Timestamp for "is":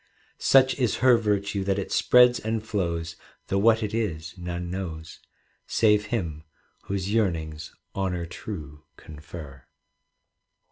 0.79-0.95, 3.93-4.35